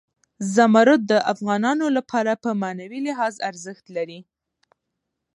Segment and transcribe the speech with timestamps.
[0.55, 4.19] زمرد د افغانانو لپاره په معنوي لحاظ ارزښت لري.